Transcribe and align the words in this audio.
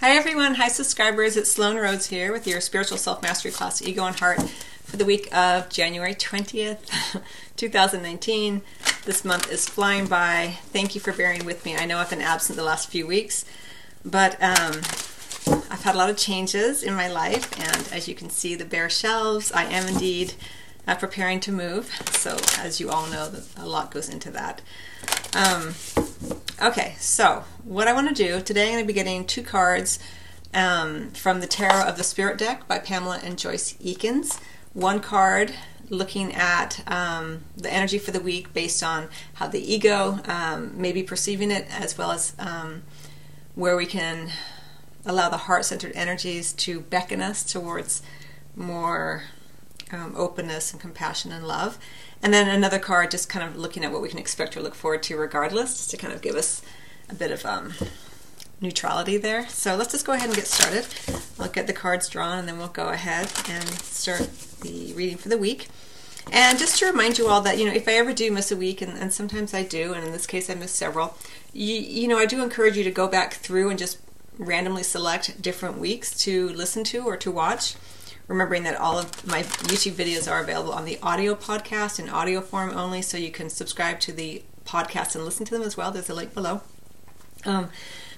Hi 0.00 0.14
everyone, 0.14 0.56
hi 0.56 0.68
subscribers. 0.68 1.38
It's 1.38 1.50
Sloan 1.50 1.76
Rhodes 1.76 2.08
here 2.08 2.30
with 2.30 2.46
your 2.46 2.60
spiritual 2.60 2.98
self 2.98 3.22
mastery 3.22 3.50
class, 3.50 3.80
Ego 3.80 4.04
and 4.04 4.14
Heart, 4.14 4.42
for 4.84 4.98
the 4.98 5.06
week 5.06 5.34
of 5.34 5.70
January 5.70 6.14
20th, 6.14 7.22
2019. 7.56 8.60
This 9.06 9.24
month 9.24 9.50
is 9.50 9.66
flying 9.66 10.06
by. 10.06 10.58
Thank 10.64 10.94
you 10.94 11.00
for 11.00 11.14
bearing 11.14 11.46
with 11.46 11.64
me. 11.64 11.76
I 11.76 11.86
know 11.86 11.96
I've 11.96 12.10
been 12.10 12.20
absent 12.20 12.58
the 12.58 12.62
last 12.62 12.90
few 12.90 13.06
weeks, 13.06 13.46
but 14.04 14.34
um, 14.34 14.82
I've 15.70 15.82
had 15.82 15.94
a 15.94 15.98
lot 15.98 16.10
of 16.10 16.18
changes 16.18 16.82
in 16.82 16.92
my 16.92 17.08
life, 17.08 17.50
and 17.58 17.88
as 17.90 18.06
you 18.06 18.14
can 18.14 18.28
see, 18.28 18.54
the 18.54 18.66
bare 18.66 18.90
shelves, 18.90 19.50
I 19.50 19.64
am 19.64 19.88
indeed 19.88 20.34
uh, 20.86 20.96
preparing 20.96 21.40
to 21.40 21.52
move. 21.52 21.90
So, 22.10 22.36
as 22.58 22.80
you 22.80 22.90
all 22.90 23.06
know, 23.06 23.32
a 23.56 23.66
lot 23.66 23.92
goes 23.92 24.10
into 24.10 24.30
that. 24.32 24.60
Um, 25.34 25.74
okay, 26.62 26.94
so 26.98 27.44
what 27.64 27.88
I 27.88 27.92
want 27.92 28.08
to 28.08 28.14
do 28.14 28.40
today, 28.40 28.68
I'm 28.68 28.72
going 28.74 28.84
to 28.84 28.86
be 28.86 28.92
getting 28.92 29.26
two 29.26 29.42
cards 29.42 29.98
um, 30.54 31.10
from 31.10 31.40
the 31.40 31.46
Tarot 31.46 31.86
of 31.86 31.96
the 31.96 32.04
Spirit 32.04 32.38
deck 32.38 32.66
by 32.66 32.78
Pamela 32.78 33.20
and 33.22 33.38
Joyce 33.38 33.74
Eakins. 33.74 34.40
One 34.72 35.00
card 35.00 35.54
looking 35.88 36.34
at 36.34 36.82
um, 36.90 37.44
the 37.56 37.72
energy 37.72 37.98
for 37.98 38.10
the 38.10 38.20
week 38.20 38.52
based 38.52 38.82
on 38.82 39.08
how 39.34 39.48
the 39.48 39.60
ego 39.60 40.18
um, 40.24 40.80
may 40.80 40.92
be 40.92 41.02
perceiving 41.02 41.50
it, 41.50 41.66
as 41.70 41.96
well 41.96 42.10
as 42.10 42.34
um, 42.38 42.82
where 43.54 43.76
we 43.76 43.86
can 43.86 44.30
allow 45.04 45.28
the 45.28 45.36
heart 45.36 45.64
centered 45.64 45.92
energies 45.94 46.52
to 46.52 46.80
beckon 46.80 47.20
us 47.20 47.44
towards 47.44 48.02
more 48.56 49.24
um, 49.92 50.14
openness 50.16 50.72
and 50.72 50.80
compassion 50.80 51.30
and 51.30 51.46
love. 51.46 51.78
And 52.26 52.34
then 52.34 52.48
another 52.48 52.80
card 52.80 53.12
just 53.12 53.28
kind 53.28 53.48
of 53.48 53.56
looking 53.56 53.84
at 53.84 53.92
what 53.92 54.02
we 54.02 54.08
can 54.08 54.18
expect 54.18 54.56
or 54.56 54.60
look 54.60 54.74
forward 54.74 55.04
to 55.04 55.16
regardless, 55.16 55.86
to 55.86 55.96
kind 55.96 56.12
of 56.12 56.22
give 56.22 56.34
us 56.34 56.60
a 57.08 57.14
bit 57.14 57.30
of 57.30 57.46
um, 57.46 57.72
neutrality 58.60 59.16
there. 59.16 59.48
So 59.48 59.76
let's 59.76 59.92
just 59.92 60.04
go 60.04 60.12
ahead 60.12 60.26
and 60.26 60.34
get 60.34 60.48
started. 60.48 60.88
I'll 61.38 61.48
get 61.48 61.68
the 61.68 61.72
cards 61.72 62.08
drawn 62.08 62.40
and 62.40 62.48
then 62.48 62.58
we'll 62.58 62.66
go 62.66 62.88
ahead 62.88 63.32
and 63.48 63.64
start 63.78 64.28
the 64.62 64.92
reading 64.94 65.18
for 65.18 65.28
the 65.28 65.38
week. 65.38 65.68
And 66.32 66.58
just 66.58 66.80
to 66.80 66.86
remind 66.86 67.16
you 67.16 67.28
all 67.28 67.42
that, 67.42 67.58
you 67.58 67.64
know, 67.64 67.72
if 67.72 67.86
I 67.86 67.92
ever 67.92 68.12
do 68.12 68.32
miss 68.32 68.50
a 68.50 68.56
week, 68.56 68.82
and, 68.82 68.98
and 68.98 69.12
sometimes 69.12 69.54
I 69.54 69.62
do, 69.62 69.94
and 69.94 70.04
in 70.04 70.10
this 70.10 70.26
case 70.26 70.50
I 70.50 70.54
missed 70.54 70.74
several, 70.74 71.16
you, 71.52 71.76
you 71.76 72.08
know, 72.08 72.18
I 72.18 72.26
do 72.26 72.42
encourage 72.42 72.76
you 72.76 72.82
to 72.82 72.90
go 72.90 73.06
back 73.06 73.34
through 73.34 73.70
and 73.70 73.78
just 73.78 73.98
randomly 74.36 74.82
select 74.82 75.40
different 75.40 75.78
weeks 75.78 76.18
to 76.24 76.48
listen 76.48 76.82
to 76.82 77.06
or 77.06 77.16
to 77.18 77.30
watch 77.30 77.76
remembering 78.28 78.64
that 78.64 78.76
all 78.76 78.98
of 78.98 79.26
my 79.26 79.42
YouTube 79.42 79.92
videos 79.92 80.30
are 80.30 80.40
available 80.40 80.72
on 80.72 80.84
the 80.84 80.98
audio 81.02 81.34
podcast 81.34 81.98
in 81.98 82.08
audio 82.08 82.40
form 82.40 82.70
only, 82.70 83.02
so 83.02 83.16
you 83.16 83.30
can 83.30 83.48
subscribe 83.48 84.00
to 84.00 84.12
the 84.12 84.42
podcast 84.64 85.14
and 85.14 85.24
listen 85.24 85.46
to 85.46 85.54
them 85.54 85.62
as 85.62 85.76
well. 85.76 85.90
There's 85.90 86.10
a 86.10 86.14
link 86.14 86.34
below. 86.34 86.62
Um, 87.44 87.70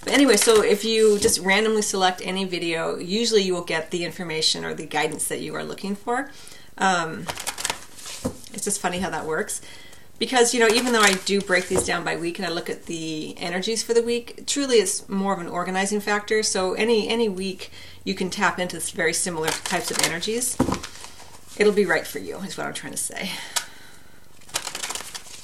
but 0.05 0.13
anyway, 0.13 0.37
so 0.37 0.63
if 0.63 0.85
you 0.85 1.19
just 1.19 1.41
randomly 1.41 1.83
select 1.83 2.23
any 2.25 2.45
video, 2.45 2.97
usually 2.97 3.43
you 3.43 3.53
will 3.53 3.65
get 3.65 3.91
the 3.91 4.05
information 4.05 4.65
or 4.65 4.73
the 4.73 4.87
guidance 4.87 5.29
that 5.29 5.41
you 5.41 5.55
are 5.55 5.65
looking 5.65 5.95
for. 5.95 6.31
Um, 6.79 7.27
it's 8.53 8.65
just 8.65 8.81
funny 8.81 8.99
how 8.99 9.11
that 9.11 9.27
works 9.27 9.61
because 10.19 10.53
you 10.53 10.61
know 10.61 10.69
even 10.69 10.93
though 10.93 11.01
i 11.01 11.13
do 11.25 11.41
break 11.41 11.69
these 11.69 11.85
down 11.85 12.05
by 12.05 12.17
week 12.17 12.39
and 12.39 12.47
i 12.47 12.51
look 12.51 12.69
at 12.69 12.87
the 12.87 13.37
energies 13.39 13.83
for 13.83 13.95
the 13.95 14.03
week 14.03 14.45
truly 14.47 14.77
it's 14.77 15.09
more 15.09 15.33
of 15.33 15.39
an 15.39 15.47
organizing 15.47 16.01
factor 16.01 16.43
so 16.43 16.73
any 16.75 17.09
any 17.09 17.29
week 17.29 17.71
you 18.09 18.15
can 18.15 18.31
tap 18.31 18.59
into 18.59 18.81
very 18.97 19.13
similar 19.13 19.49
types 19.49 19.91
of 19.91 20.01
energies. 20.03 20.57
It'll 21.59 21.75
be 21.75 21.85
right 21.85 22.07
for 22.07 22.19
you 22.19 22.39
is 22.39 22.57
what 22.57 22.67
i'm 22.67 22.73
trying 22.73 22.95
to 22.95 22.97
say. 22.97 23.33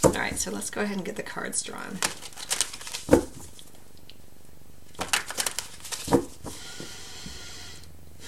All 0.03 0.13
right 0.19 0.39
so 0.39 0.51
let's 0.51 0.71
go 0.71 0.81
ahead 0.81 0.97
and 0.97 1.05
get 1.05 1.17
the 1.17 1.23
cards 1.23 1.63
drawn. 1.63 1.99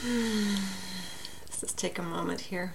Let's 1.46 1.60
just 1.62 1.78
take 1.78 1.98
a 1.98 2.02
moment 2.02 2.42
here 2.42 2.74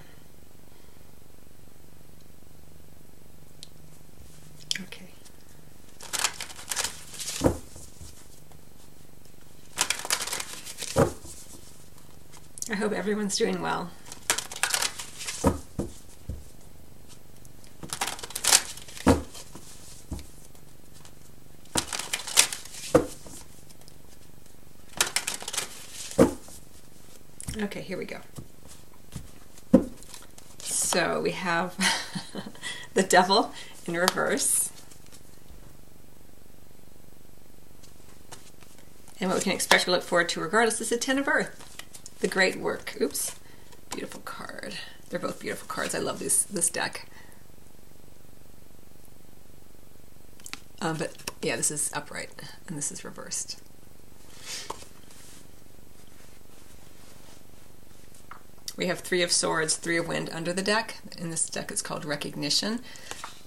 I 12.72 12.76
hope 12.76 12.91
everyone's 13.02 13.36
doing 13.36 13.60
well. 13.60 13.90
Okay, 27.60 27.80
here 27.80 27.98
we 27.98 28.04
go. 28.04 28.18
So 30.60 31.20
we 31.20 31.32
have 31.32 31.74
the 32.94 33.02
devil 33.02 33.52
in 33.84 33.94
reverse. 33.94 34.70
And 39.18 39.28
what 39.28 39.38
we 39.38 39.42
can 39.42 39.50
expect 39.50 39.86
to 39.86 39.90
look 39.90 40.04
forward 40.04 40.28
to 40.28 40.40
regardless 40.40 40.80
is 40.80 40.90
the 40.90 40.96
Ten 40.98 41.18
of 41.18 41.26
Earth 41.26 41.71
the 42.22 42.28
great 42.28 42.56
work. 42.56 42.96
Oops, 43.00 43.34
beautiful 43.90 44.20
card. 44.20 44.76
They're 45.10 45.18
both 45.18 45.40
beautiful 45.40 45.66
cards. 45.66 45.94
I 45.94 45.98
love 45.98 46.20
this 46.20 46.44
this 46.44 46.70
deck. 46.70 47.06
Um, 50.80 50.96
but 50.96 51.12
yeah, 51.42 51.56
this 51.56 51.70
is 51.70 51.90
upright 51.92 52.30
and 52.66 52.78
this 52.78 52.90
is 52.90 53.04
reversed. 53.04 53.60
We 58.76 58.86
have 58.86 59.00
Three 59.00 59.22
of 59.22 59.30
Swords, 59.30 59.76
Three 59.76 59.96
of 59.96 60.08
Wind 60.08 60.30
under 60.32 60.52
the 60.52 60.62
deck. 60.62 60.96
In 61.18 61.30
this 61.30 61.48
deck, 61.48 61.70
it's 61.70 61.82
called 61.82 62.04
Recognition. 62.04 62.80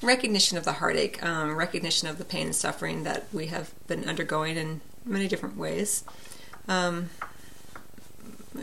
Recognition 0.02 0.58
of 0.58 0.66
the 0.66 0.74
heartache, 0.74 1.24
um, 1.24 1.56
recognition 1.56 2.08
of 2.08 2.18
the 2.18 2.26
pain 2.26 2.48
and 2.48 2.56
suffering 2.56 3.04
that 3.04 3.26
we 3.34 3.48
have 3.48 3.74
been 3.88 4.08
undergoing 4.08 4.58
in 4.58 4.82
many 5.04 5.28
different 5.28 5.58
ways. 5.58 6.04
Um, 6.68 7.10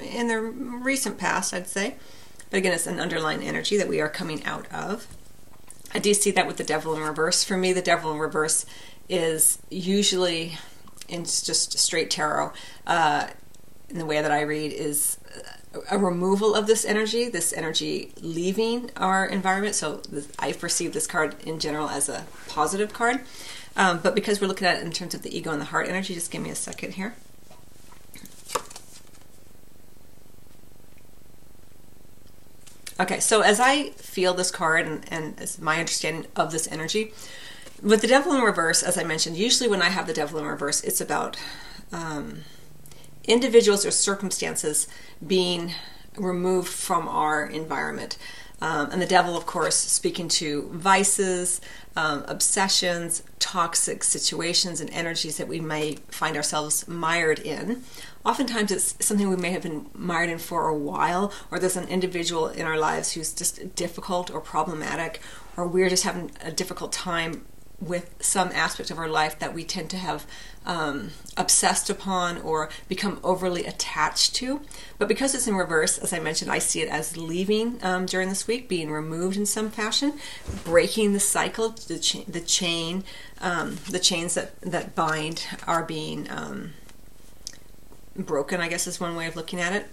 in 0.03 0.29
the 0.29 0.41
recent 0.41 1.19
past, 1.19 1.55
I'd 1.55 1.69
say. 1.69 1.97
But 2.51 2.59
again, 2.59 2.73
it's 2.73 2.87
an 2.87 3.01
underlying 3.01 3.43
energy 3.43 3.77
that 3.77 3.89
we 3.89 4.01
are 4.01 4.09
coming 4.09 4.45
out 4.45 4.71
of. 4.73 5.07
I 5.95 5.99
do 5.99 6.15
see 6.15 6.31
that 6.33 6.47
with 6.47 6.57
the 6.57 6.65
devil 6.65 6.95
in 6.95 7.03
reverse. 7.03 7.45
For 7.45 7.57
me, 7.57 7.73
the 7.73 7.83
devil 7.83 8.13
in 8.13 8.19
reverse 8.19 8.67
is 9.09 9.59
usually 9.71 10.59
in 11.09 11.25
just 11.25 11.79
straight 11.79 12.11
tarot. 12.11 12.53
Uh, 12.87 13.29
in 13.89 13.99
the 13.99 14.07
way 14.07 14.21
that 14.23 14.31
I 14.31 14.41
read, 14.41 14.73
is 14.73 15.19
a 15.91 15.99
removal 15.99 16.55
of 16.55 16.67
this 16.67 16.85
energy, 16.85 17.29
this 17.29 17.53
energy 17.53 18.13
leaving 18.21 18.91
our 18.97 19.27
environment. 19.27 19.75
So 19.75 20.03
I 20.39 20.53
perceive 20.53 20.93
this 20.93 21.07
card 21.07 21.37
in 21.45 21.59
general 21.59 21.89
as 21.89 22.09
a 22.09 22.25
positive 22.49 22.93
card. 22.93 23.21
Um, 23.77 24.01
but 24.03 24.15
because 24.15 24.41
we're 24.41 24.49
looking 24.49 24.67
at 24.67 24.79
it 24.79 24.83
in 24.83 24.93
terms 24.93 25.15
of 25.15 25.23
the 25.23 25.35
ego 25.35 25.51
and 25.51 25.61
the 25.61 25.67
heart 25.67 25.89
energy, 25.89 26.15
just 26.15 26.31
give 26.31 26.43
me 26.43 26.51
a 26.51 26.55
second 26.55 26.93
here. 26.93 27.15
Okay, 33.03 33.19
so 33.19 33.41
as 33.41 33.59
I 33.59 33.91
feel 33.91 34.33
this 34.33 34.53
card 34.53 34.87
and, 34.87 35.05
and 35.11 35.41
as 35.41 35.61
my 35.61 35.81
understanding 35.81 36.31
of 36.37 36.53
this 36.53 36.71
energy, 36.71 37.13
with 37.83 38.01
the 38.01 38.07
devil 38.07 38.33
in 38.33 38.43
reverse, 38.43 38.81
as 38.81 38.97
I 38.97 39.03
mentioned, 39.03 39.37
usually 39.37 39.69
when 39.69 39.83
I 39.83 39.89
have 39.89 40.07
the 40.07 40.13
devil 40.13 40.39
in 40.39 40.47
reverse, 40.47 40.85
it's 40.85 41.01
about 41.01 41.37
um, 41.91 42.43
individuals 43.25 43.85
or 43.85 43.91
circumstances 43.91 44.87
being 45.27 45.75
removed 46.17 46.69
from 46.69 47.09
our 47.09 47.45
environment. 47.45 48.19
Um, 48.61 48.93
and 48.93 49.03
the 49.03 49.07
devil, 49.07 49.37
of 49.37 49.47
course, 49.47 49.75
speaking 49.75 50.29
to 50.29 50.69
vices, 50.71 51.61
um, 51.97 52.25
obsessions, 52.29 53.25
toxic 53.53 54.03
situations, 54.03 54.81
and 54.81 54.89
energies 54.95 55.37
that 55.37 55.47
we 55.47 55.61
may 55.61 55.97
find 56.09 56.39
ourselves 56.39 56.89
mired 56.89 57.39
in. 57.39 57.83
Oftentimes, 58.25 58.73
it's 58.73 58.97
something 59.05 59.29
we 59.29 59.37
may 59.37 59.51
have 59.51 59.63
been 59.63 59.91
mired 59.95 60.31
in 60.31 60.39
for 60.39 60.69
a 60.69 60.75
while, 60.75 61.31
or 61.51 61.59
there's 61.59 61.77
an 61.77 61.87
individual 61.89 62.49
in 62.49 62.65
our 62.65 62.79
lives 62.79 63.13
who's 63.13 63.31
just 63.35 63.75
difficult 63.75 64.31
or 64.31 64.41
problematic, 64.41 65.21
or 65.55 65.67
we're 65.67 65.91
just 65.91 66.05
having 66.05 66.31
a 66.41 66.51
difficult 66.51 66.93
time 66.93 67.45
with 67.79 68.15
some 68.21 68.49
aspect 68.53 68.91
of 68.91 68.99
our 68.99 69.09
life 69.09 69.39
that 69.39 69.53
we 69.53 69.65
tend 69.65 69.91
to 69.91 69.99
have 69.99 70.27
um, 70.65 71.11
obsessed 71.37 71.91
upon 71.91 72.41
or 72.43 72.69
become 72.89 73.19
overly 73.25 73.65
attached 73.65 74.35
to. 74.37 74.61
But 74.99 75.09
because 75.09 75.35
it's 75.35 75.47
in 75.47 75.57
reverse, 75.57 75.99
as 75.99 76.13
I 76.13 76.19
mentioned, 76.19 76.51
I 76.51 76.59
see 76.59 76.81
it 76.81 76.89
as 76.89 77.17
leaving 77.17 77.79
um, 77.83 78.07
during 78.07 78.29
this 78.29 78.47
week, 78.47 78.69
being 78.69 78.91
removed 78.91 79.37
in 79.37 79.47
some 79.47 79.71
fashion, 79.71 80.15
breaking 80.65 81.13
the 81.13 81.21
cycle, 81.21 81.71
the, 81.71 81.99
cha- 81.99 82.25
the 82.29 82.41
chain, 82.41 83.05
um, 83.41 83.79
the 83.91 83.99
chains 83.99 84.35
that, 84.35 84.61
that 84.61 84.95
bind 84.95 85.45
are 85.67 85.83
being 85.83 86.31
um, 86.31 86.73
broken, 88.17 88.61
I 88.61 88.69
guess 88.69 88.87
is 88.87 89.01
one 89.01 89.17
way 89.17 89.27
of 89.27 89.37
looking 89.37 89.61
at 89.61 89.73
it. 89.73 89.87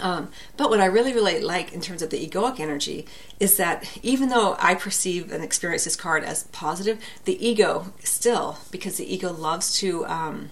Um, 0.00 0.30
but 0.56 0.70
what 0.70 0.80
I 0.80 0.86
really, 0.86 1.12
really 1.12 1.40
like 1.40 1.72
in 1.72 1.80
terms 1.80 2.00
of 2.00 2.10
the 2.10 2.26
egoic 2.26 2.58
energy 2.58 3.06
is 3.38 3.56
that 3.58 3.98
even 4.02 4.30
though 4.30 4.56
I 4.58 4.74
perceive 4.74 5.30
and 5.30 5.44
experience 5.44 5.84
this 5.84 5.96
card 5.96 6.24
as 6.24 6.44
positive, 6.44 6.98
the 7.24 7.46
ego 7.46 7.92
still, 8.02 8.58
because 8.70 8.96
the 8.96 9.12
ego 9.12 9.32
loves 9.32 9.76
to 9.78 10.06
um, 10.06 10.50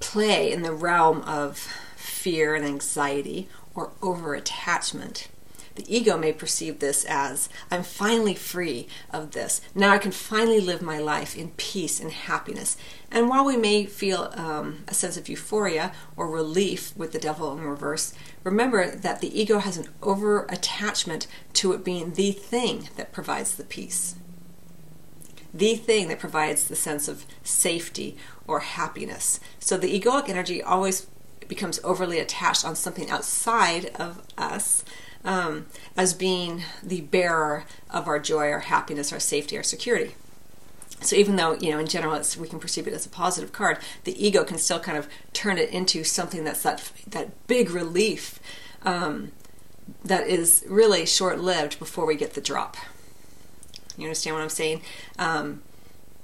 play 0.00 0.50
in 0.50 0.62
the 0.62 0.72
realm 0.72 1.22
of 1.22 1.58
fear 1.96 2.54
and 2.54 2.64
anxiety 2.64 3.48
or 3.74 3.92
over 4.02 4.34
attachment. 4.34 5.28
The 5.78 5.96
ego 5.96 6.18
may 6.18 6.32
perceive 6.32 6.80
this 6.80 7.04
as 7.04 7.48
I'm 7.70 7.84
finally 7.84 8.34
free 8.34 8.88
of 9.12 9.30
this. 9.30 9.60
Now 9.76 9.92
I 9.92 9.98
can 9.98 10.10
finally 10.10 10.60
live 10.60 10.82
my 10.82 10.98
life 10.98 11.36
in 11.36 11.50
peace 11.50 12.00
and 12.00 12.10
happiness. 12.10 12.76
And 13.12 13.28
while 13.28 13.44
we 13.44 13.56
may 13.56 13.86
feel 13.86 14.32
um, 14.34 14.82
a 14.88 14.92
sense 14.92 15.16
of 15.16 15.28
euphoria 15.28 15.92
or 16.16 16.28
relief 16.28 16.96
with 16.96 17.12
the 17.12 17.20
devil 17.20 17.56
in 17.56 17.62
reverse, 17.62 18.12
remember 18.42 18.90
that 18.90 19.20
the 19.20 19.40
ego 19.40 19.60
has 19.60 19.76
an 19.76 19.86
over 20.02 20.46
attachment 20.46 21.28
to 21.52 21.72
it 21.72 21.84
being 21.84 22.14
the 22.14 22.32
thing 22.32 22.88
that 22.96 23.12
provides 23.12 23.54
the 23.54 23.62
peace, 23.62 24.16
the 25.54 25.76
thing 25.76 26.08
that 26.08 26.18
provides 26.18 26.66
the 26.66 26.74
sense 26.74 27.06
of 27.06 27.24
safety 27.44 28.16
or 28.48 28.60
happiness. 28.60 29.38
So 29.60 29.76
the 29.76 30.00
egoic 30.00 30.28
energy 30.28 30.60
always 30.60 31.06
becomes 31.46 31.78
overly 31.84 32.18
attached 32.18 32.64
on 32.64 32.74
something 32.74 33.08
outside 33.10 33.92
of 33.94 34.22
us 34.36 34.84
um, 35.24 35.66
as 35.96 36.14
being 36.14 36.62
the 36.82 37.02
bearer 37.02 37.64
of 37.90 38.06
our 38.06 38.18
joy, 38.18 38.50
our 38.50 38.60
happiness, 38.60 39.12
our 39.12 39.20
safety, 39.20 39.56
our 39.56 39.62
security. 39.62 40.14
So 41.00 41.16
even 41.16 41.36
though 41.36 41.54
you 41.54 41.70
know 41.70 41.78
in 41.78 41.86
general 41.86 42.20
we 42.38 42.48
can 42.48 42.58
perceive 42.58 42.88
it 42.88 42.92
as 42.92 43.06
a 43.06 43.08
positive 43.10 43.52
card, 43.52 43.78
the 44.04 44.24
ego 44.24 44.44
can 44.44 44.58
still 44.58 44.80
kind 44.80 44.98
of 44.98 45.08
turn 45.32 45.58
it 45.58 45.70
into 45.70 46.02
something 46.04 46.44
that's 46.44 46.62
that 46.62 46.90
that 47.06 47.46
big 47.46 47.70
relief 47.70 48.40
um, 48.82 49.32
that 50.04 50.26
is 50.26 50.64
really 50.68 51.06
short 51.06 51.40
lived 51.40 51.78
before 51.78 52.04
we 52.06 52.16
get 52.16 52.34
the 52.34 52.40
drop. 52.40 52.76
You 53.96 54.04
understand 54.04 54.36
what 54.36 54.42
I'm 54.42 54.48
saying? 54.48 54.82
Um, 55.18 55.62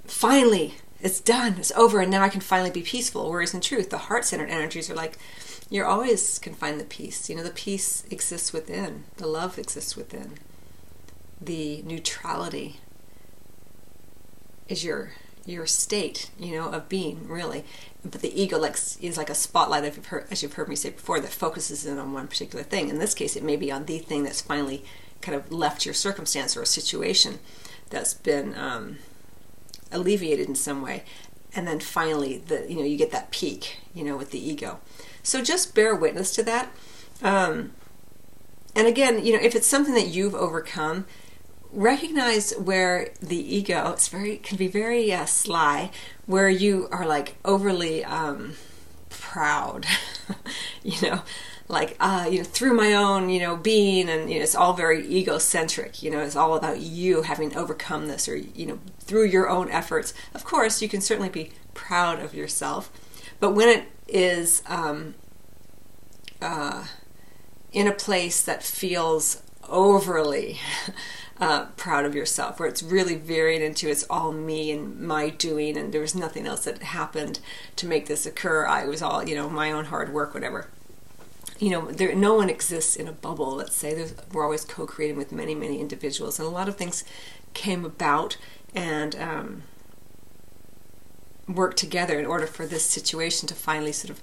finally, 0.06 0.74
it's 1.00 1.20
done, 1.20 1.56
it's 1.58 1.72
over, 1.72 2.00
and 2.00 2.10
now 2.10 2.22
I 2.22 2.28
can 2.28 2.40
finally 2.40 2.70
be 2.70 2.82
peaceful. 2.82 3.30
Whereas 3.30 3.54
in 3.54 3.60
truth, 3.60 3.90
the 3.90 3.98
heart 3.98 4.24
centered 4.24 4.50
energies 4.50 4.88
are 4.88 4.94
like, 4.94 5.18
you're 5.70 5.86
always 5.86 6.38
can 6.38 6.54
find 6.54 6.80
the 6.80 6.84
peace. 6.84 7.28
You 7.28 7.36
know, 7.36 7.42
the 7.42 7.50
peace 7.50 8.04
exists 8.10 8.52
within, 8.52 9.04
the 9.16 9.26
love 9.26 9.58
exists 9.58 9.96
within, 9.96 10.38
the 11.40 11.82
neutrality 11.82 12.80
is 14.68 14.84
your 14.84 15.12
your 15.46 15.66
state, 15.66 16.30
you 16.38 16.52
know, 16.52 16.70
of 16.70 16.88
being 16.88 17.28
really. 17.28 17.64
But 18.02 18.22
the 18.22 18.40
ego 18.40 18.58
like 18.58 18.76
is 19.00 19.16
like 19.18 19.30
a 19.30 19.34
spotlight, 19.34 19.84
if 19.84 19.96
you've 19.96 20.06
heard, 20.06 20.26
as 20.30 20.42
you've 20.42 20.54
heard 20.54 20.68
me 20.68 20.76
say 20.76 20.90
before, 20.90 21.20
that 21.20 21.30
focuses 21.30 21.84
in 21.84 21.98
on 21.98 22.12
one 22.12 22.28
particular 22.28 22.64
thing. 22.64 22.88
In 22.88 22.98
this 22.98 23.14
case, 23.14 23.36
it 23.36 23.42
may 23.42 23.56
be 23.56 23.70
on 23.70 23.84
the 23.84 23.98
thing 23.98 24.24
that's 24.24 24.40
finally 24.40 24.84
kind 25.20 25.36
of 25.36 25.52
left 25.52 25.84
your 25.84 25.94
circumstance 25.94 26.56
or 26.56 26.62
a 26.62 26.66
situation 26.66 27.38
that's 27.90 28.14
been 28.14 28.54
um, 28.56 28.98
alleviated 29.92 30.48
in 30.48 30.54
some 30.54 30.82
way, 30.82 31.04
and 31.54 31.66
then 31.66 31.80
finally, 31.80 32.38
the 32.38 32.66
you 32.68 32.76
know, 32.76 32.84
you 32.84 32.96
get 32.96 33.10
that 33.12 33.30
peak, 33.30 33.78
you 33.94 34.04
know, 34.04 34.16
with 34.16 34.30
the 34.30 34.38
ego. 34.38 34.80
So 35.22 35.42
just 35.42 35.74
bear 35.74 35.94
witness 35.94 36.34
to 36.34 36.42
that. 36.44 36.70
Um, 37.22 37.72
and 38.76 38.86
again, 38.86 39.24
you 39.24 39.32
know, 39.32 39.42
if 39.42 39.54
it's 39.54 39.66
something 39.66 39.94
that 39.94 40.08
you've 40.08 40.34
overcome, 40.34 41.06
recognize 41.72 42.52
where 42.52 43.10
the 43.20 43.36
ego 43.36 43.92
it's 43.92 44.08
very 44.08 44.36
can 44.36 44.56
be 44.56 44.68
very 44.68 45.12
uh, 45.12 45.24
sly, 45.24 45.90
where 46.26 46.48
you 46.48 46.88
are 46.90 47.06
like 47.06 47.36
overly 47.44 48.04
um, 48.04 48.54
proud, 49.08 49.86
you 50.82 51.00
know, 51.08 51.22
like 51.68 51.96
uh, 51.98 52.28
you 52.30 52.38
know 52.38 52.44
through 52.44 52.74
my 52.74 52.92
own 52.92 53.28
you 53.30 53.40
know 53.40 53.56
being, 53.56 54.08
and 54.08 54.30
you 54.30 54.38
know 54.38 54.42
it's 54.42 54.54
all 54.54 54.72
very 54.74 55.06
egocentric. 55.06 56.02
You 56.02 56.10
know, 56.10 56.20
it's 56.20 56.36
all 56.36 56.54
about 56.54 56.80
you 56.80 57.22
having 57.22 57.56
overcome 57.56 58.08
this, 58.08 58.28
or 58.28 58.36
you 58.36 58.66
know 58.66 58.78
through 59.00 59.24
your 59.24 59.48
own 59.48 59.70
efforts. 59.70 60.12
Of 60.34 60.44
course, 60.44 60.82
you 60.82 60.88
can 60.88 61.00
certainly 61.00 61.30
be 61.30 61.52
proud 61.72 62.20
of 62.20 62.34
yourself, 62.34 62.90
but 63.40 63.52
when 63.52 63.68
it 63.68 63.84
is 64.06 64.62
um, 64.66 65.14
uh, 66.42 66.84
in 67.72 67.86
a 67.86 67.92
place 67.92 68.42
that 68.42 68.62
feels 68.62 69.42
overly 69.68 70.58
uh, 71.40 71.66
proud 71.76 72.04
of 72.04 72.14
yourself, 72.14 72.60
where 72.60 72.68
it's 72.68 72.82
really 72.82 73.16
veering 73.16 73.62
into 73.62 73.88
it's 73.88 74.04
all 74.10 74.32
me 74.32 74.70
and 74.70 75.00
my 75.00 75.30
doing, 75.30 75.76
and 75.76 75.92
there 75.92 76.00
was 76.00 76.14
nothing 76.14 76.46
else 76.46 76.64
that 76.64 76.82
happened 76.82 77.40
to 77.76 77.86
make 77.86 78.06
this 78.06 78.26
occur. 78.26 78.66
I 78.66 78.84
was 78.84 79.00
all, 79.02 79.26
you 79.26 79.34
know, 79.34 79.48
my 79.48 79.72
own 79.72 79.86
hard 79.86 80.12
work, 80.12 80.34
whatever. 80.34 80.68
You 81.64 81.70
know, 81.70 81.90
there, 81.90 82.14
no 82.14 82.34
one 82.34 82.50
exists 82.50 82.94
in 82.94 83.08
a 83.08 83.12
bubble. 83.12 83.54
Let's 83.56 83.74
say 83.74 83.94
There's, 83.94 84.14
we're 84.32 84.44
always 84.44 84.66
co-creating 84.66 85.16
with 85.16 85.32
many, 85.32 85.54
many 85.54 85.80
individuals, 85.80 86.38
and 86.38 86.46
a 86.46 86.50
lot 86.50 86.68
of 86.68 86.76
things 86.76 87.04
came 87.54 87.86
about 87.86 88.36
and 88.74 89.16
um, 89.16 89.62
work 91.48 91.74
together 91.74 92.18
in 92.18 92.26
order 92.26 92.46
for 92.46 92.66
this 92.66 92.84
situation 92.84 93.48
to 93.48 93.54
finally 93.54 93.92
sort 93.92 94.10
of 94.10 94.20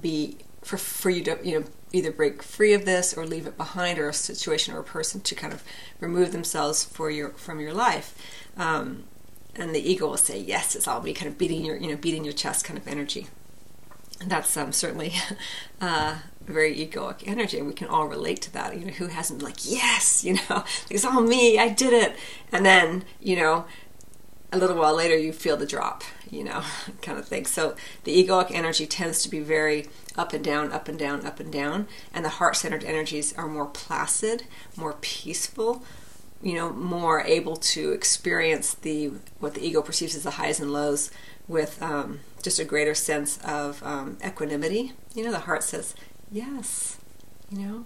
be 0.00 0.36
for 0.62 0.76
for 0.76 1.10
you 1.10 1.24
to 1.24 1.38
you 1.42 1.58
know 1.58 1.66
either 1.92 2.12
break 2.12 2.42
free 2.42 2.72
of 2.72 2.84
this 2.84 3.12
or 3.16 3.26
leave 3.26 3.46
it 3.46 3.56
behind 3.56 3.98
or 3.98 4.08
a 4.08 4.14
situation 4.14 4.72
or 4.72 4.78
a 4.78 4.84
person 4.84 5.20
to 5.20 5.34
kind 5.34 5.52
of 5.52 5.64
remove 5.98 6.30
themselves 6.30 6.84
for 6.84 7.10
your 7.10 7.30
from 7.30 7.58
your 7.58 7.74
life 7.74 8.14
um, 8.56 9.04
and 9.56 9.74
the 9.74 9.80
ego 9.80 10.06
will 10.06 10.16
say 10.16 10.38
yes 10.38 10.76
it's 10.76 10.86
all 10.86 11.02
me 11.02 11.12
kind 11.12 11.30
of 11.30 11.36
beating 11.36 11.64
your 11.64 11.76
you 11.76 11.88
know 11.88 11.96
beating 11.96 12.24
your 12.24 12.32
chest 12.32 12.64
kind 12.64 12.78
of 12.78 12.86
energy 12.86 13.26
that's 14.26 14.56
um, 14.56 14.72
certainly 14.72 15.14
uh, 15.80 16.16
very 16.42 16.74
egoic 16.76 17.26
energy 17.26 17.62
we 17.62 17.72
can 17.72 17.88
all 17.88 18.06
relate 18.06 18.42
to 18.42 18.52
that 18.52 18.76
you 18.76 18.86
know 18.86 18.92
who 18.92 19.06
hasn't 19.06 19.38
been 19.38 19.46
like 19.46 19.58
yes 19.64 20.24
you 20.24 20.34
know 20.34 20.64
it's 20.90 21.04
all 21.04 21.20
me 21.20 21.58
i 21.58 21.68
did 21.68 21.92
it 21.92 22.16
and 22.50 22.66
then 22.66 23.04
you 23.20 23.36
know 23.36 23.64
a 24.52 24.58
little 24.58 24.76
while 24.76 24.94
later 24.94 25.16
you 25.16 25.32
feel 25.32 25.56
the 25.56 25.66
drop 25.66 26.02
you 26.32 26.42
know, 26.42 26.62
kind 27.02 27.18
of 27.18 27.28
thing. 27.28 27.46
So 27.46 27.76
the 28.02 28.26
egoic 28.26 28.50
energy 28.50 28.86
tends 28.86 29.22
to 29.22 29.28
be 29.28 29.38
very 29.38 29.86
up 30.16 30.32
and 30.32 30.42
down, 30.44 30.72
up 30.72 30.88
and 30.88 30.98
down, 30.98 31.24
up 31.24 31.38
and 31.38 31.52
down, 31.52 31.86
and 32.12 32.24
the 32.24 32.30
heart 32.30 32.56
centered 32.56 32.82
energies 32.82 33.32
are 33.36 33.46
more 33.46 33.66
placid, 33.66 34.44
more 34.74 34.96
peaceful, 35.00 35.84
you 36.42 36.54
know, 36.54 36.72
more 36.72 37.20
able 37.20 37.56
to 37.56 37.92
experience 37.92 38.74
the 38.74 39.12
what 39.38 39.54
the 39.54 39.64
ego 39.64 39.82
perceives 39.82 40.16
as 40.16 40.24
the 40.24 40.32
highs 40.32 40.58
and 40.58 40.72
lows 40.72 41.10
with 41.46 41.80
um, 41.82 42.20
just 42.42 42.58
a 42.58 42.64
greater 42.64 42.94
sense 42.94 43.38
of 43.44 43.82
um, 43.82 44.18
equanimity. 44.24 44.92
You 45.14 45.24
know, 45.24 45.30
the 45.30 45.40
heart 45.40 45.62
says, 45.62 45.94
yes, 46.30 46.98
you 47.50 47.58
know, 47.58 47.84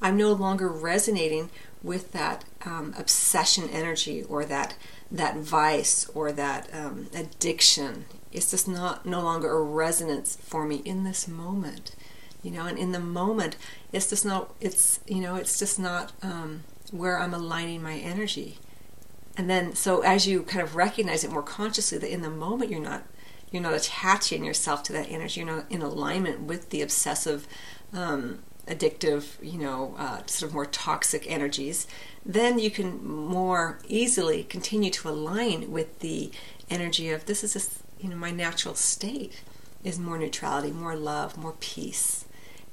I'm 0.00 0.16
no 0.16 0.32
longer 0.32 0.68
resonating 0.68 1.50
with 1.82 2.12
that 2.12 2.44
um, 2.64 2.94
obsession 2.98 3.68
energy 3.70 4.22
or 4.24 4.44
that 4.44 4.76
that 5.10 5.36
vice 5.36 6.08
or 6.14 6.32
that 6.32 6.68
um, 6.72 7.08
addiction. 7.14 8.06
It's 8.32 8.50
just 8.50 8.66
not 8.66 9.06
no 9.06 9.20
longer 9.20 9.50
a 9.50 9.62
resonance 9.62 10.36
for 10.36 10.66
me 10.66 10.76
in 10.84 11.04
this 11.04 11.28
moment, 11.28 11.94
you 12.42 12.50
know. 12.50 12.66
And 12.66 12.78
in 12.78 12.92
the 12.92 13.00
moment, 13.00 13.56
it's 13.92 14.10
just 14.10 14.24
not. 14.24 14.52
It's 14.60 15.00
you 15.06 15.20
know, 15.20 15.36
it's 15.36 15.58
just 15.58 15.78
not 15.78 16.12
um, 16.22 16.64
where 16.90 17.18
I'm 17.18 17.34
aligning 17.34 17.82
my 17.82 17.96
energy. 17.96 18.58
And 19.36 19.50
then, 19.50 19.74
so 19.74 20.02
as 20.02 20.28
you 20.28 20.42
kind 20.42 20.62
of 20.62 20.76
recognize 20.76 21.24
it 21.24 21.32
more 21.32 21.42
consciously, 21.42 21.98
that 21.98 22.12
in 22.12 22.22
the 22.22 22.30
moment 22.30 22.70
you're 22.70 22.80
not 22.80 23.02
you're 23.54 23.62
not 23.62 23.72
attaching 23.72 24.44
yourself 24.44 24.82
to 24.82 24.92
that 24.92 25.08
energy. 25.08 25.40
You're 25.40 25.56
not 25.56 25.70
in 25.70 25.80
alignment 25.80 26.40
with 26.40 26.70
the 26.70 26.82
obsessive. 26.82 27.46
Um, 27.92 28.40
addictive, 28.66 29.36
you 29.42 29.58
know, 29.58 29.94
uh, 29.98 30.22
sort 30.26 30.48
of 30.48 30.54
more 30.54 30.64
toxic 30.64 31.30
energies, 31.30 31.86
then 32.24 32.58
you 32.58 32.70
can 32.70 33.06
more 33.06 33.78
easily 33.86 34.42
continue 34.42 34.90
to 34.90 35.08
align 35.08 35.70
with 35.70 36.00
the 36.00 36.32
energy 36.70 37.10
of 37.10 37.26
this 37.26 37.44
is 37.44 37.54
a, 37.54 38.02
you 38.02 38.08
know 38.08 38.16
my 38.16 38.30
natural 38.30 38.74
state 38.74 39.42
is 39.84 39.98
more 39.98 40.16
neutrality, 40.16 40.72
more 40.72 40.96
love, 40.96 41.36
more 41.36 41.54
peace, 41.60 42.24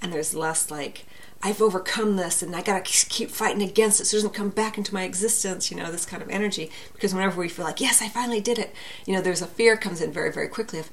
and 0.01 0.11
there's 0.11 0.33
less 0.33 0.71
like 0.71 1.05
I've 1.43 1.61
overcome 1.61 2.17
this 2.17 2.43
and 2.43 2.55
I 2.55 2.61
gotta 2.61 2.81
keep 2.81 3.31
fighting 3.31 3.63
against 3.63 3.99
it 3.99 4.05
so 4.05 4.15
it 4.15 4.19
doesn't 4.19 4.33
come 4.33 4.49
back 4.49 4.77
into 4.77 4.93
my 4.93 5.03
existence, 5.03 5.71
you 5.71 5.77
know, 5.77 5.91
this 5.91 6.05
kind 6.05 6.21
of 6.21 6.29
energy. 6.29 6.69
Because 6.93 7.13
whenever 7.13 7.39
we 7.39 7.49
feel 7.49 7.65
like, 7.65 7.81
yes, 7.81 8.01
I 8.01 8.09
finally 8.09 8.41
did 8.41 8.59
it, 8.59 8.73
you 9.05 9.13
know, 9.13 9.21
there's 9.21 9.41
a 9.41 9.47
fear 9.47 9.75
comes 9.75 10.01
in 10.01 10.11
very, 10.11 10.31
very 10.31 10.47
quickly 10.47 10.79
of, 10.79 10.89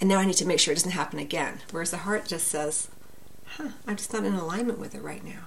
and 0.00 0.08
now 0.08 0.18
I 0.18 0.24
need 0.24 0.34
to 0.34 0.46
make 0.46 0.58
sure 0.58 0.72
it 0.72 0.76
doesn't 0.76 0.90
happen 0.90 1.20
again. 1.20 1.60
Whereas 1.70 1.92
the 1.92 1.98
heart 1.98 2.26
just 2.26 2.48
says, 2.48 2.88
huh, 3.44 3.70
I'm 3.86 3.96
just 3.96 4.12
not 4.12 4.24
in 4.24 4.34
alignment 4.34 4.80
with 4.80 4.94
it 4.94 5.02
right 5.02 5.24
now. 5.24 5.46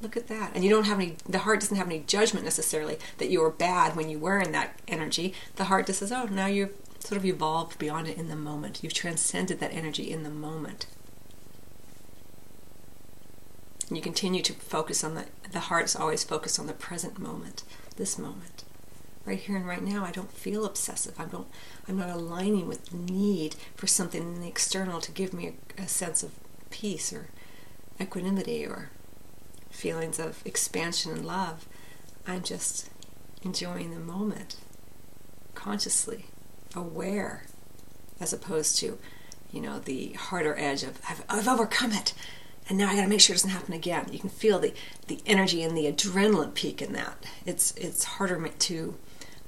Look 0.00 0.16
at 0.16 0.28
that. 0.28 0.52
And 0.54 0.64
you 0.64 0.70
don't 0.70 0.86
have 0.86 0.98
any, 0.98 1.16
the 1.28 1.40
heart 1.40 1.60
doesn't 1.60 1.76
have 1.76 1.86
any 1.86 2.00
judgment 2.00 2.44
necessarily 2.46 2.98
that 3.18 3.28
you 3.28 3.40
were 3.40 3.50
bad 3.50 3.94
when 3.94 4.08
you 4.08 4.18
were 4.18 4.38
in 4.38 4.52
that 4.52 4.80
energy. 4.88 5.34
The 5.56 5.64
heart 5.64 5.86
just 5.86 5.98
says, 5.98 6.12
oh, 6.12 6.24
now 6.24 6.46
you've 6.46 6.72
sort 7.00 7.18
of 7.18 7.26
evolved 7.26 7.78
beyond 7.78 8.08
it 8.08 8.16
in 8.16 8.28
the 8.28 8.36
moment. 8.36 8.82
You've 8.82 8.94
transcended 8.94 9.60
that 9.60 9.74
energy 9.74 10.10
in 10.10 10.22
the 10.22 10.30
moment. 10.30 10.86
And 13.90 13.96
you 13.96 14.02
continue 14.02 14.40
to 14.42 14.52
focus 14.52 15.02
on 15.02 15.16
the, 15.16 15.26
the 15.50 15.58
heart's 15.58 15.96
always 15.96 16.22
focused 16.22 16.60
on 16.60 16.68
the 16.68 16.72
present 16.72 17.18
moment, 17.18 17.64
this 17.96 18.18
moment. 18.18 18.62
Right 19.26 19.40
here 19.40 19.56
and 19.56 19.66
right 19.66 19.82
now, 19.82 20.04
I 20.04 20.12
don't 20.12 20.32
feel 20.32 20.64
obsessive. 20.64 21.18
I 21.18 21.24
don't, 21.24 21.48
I'm 21.88 21.98
not 21.98 22.08
aligning 22.08 22.68
with 22.68 22.86
the 22.86 22.96
need 22.96 23.56
for 23.74 23.88
something 23.88 24.22
in 24.22 24.40
the 24.40 24.46
external 24.46 25.00
to 25.00 25.10
give 25.10 25.34
me 25.34 25.54
a, 25.78 25.82
a 25.82 25.88
sense 25.88 26.22
of 26.22 26.30
peace 26.70 27.12
or 27.12 27.30
equanimity 28.00 28.64
or 28.64 28.90
feelings 29.70 30.20
of 30.20 30.40
expansion 30.46 31.10
and 31.10 31.26
love. 31.26 31.66
I'm 32.28 32.44
just 32.44 32.90
enjoying 33.42 33.90
the 33.90 33.98
moment, 33.98 34.54
consciously, 35.56 36.26
aware, 36.76 37.44
as 38.20 38.32
opposed 38.32 38.78
to, 38.78 38.98
you 39.50 39.60
know, 39.60 39.80
the 39.80 40.12
harder 40.12 40.56
edge 40.56 40.84
of 40.84 41.00
I've, 41.08 41.24
I've 41.28 41.48
overcome 41.48 41.90
it, 41.90 42.14
and 42.68 42.78
now 42.78 42.88
I 42.88 42.96
got 42.96 43.02
to 43.02 43.08
make 43.08 43.20
sure 43.20 43.34
it 43.34 43.38
doesn't 43.38 43.50
happen 43.50 43.74
again. 43.74 44.06
You 44.12 44.18
can 44.18 44.30
feel 44.30 44.58
the 44.58 44.72
the 45.08 45.20
energy 45.26 45.62
and 45.62 45.76
the 45.76 45.90
adrenaline 45.90 46.54
peak 46.54 46.80
in 46.80 46.92
that. 46.92 47.24
It's 47.44 47.72
it's 47.76 48.04
harder 48.04 48.46
to 48.46 48.94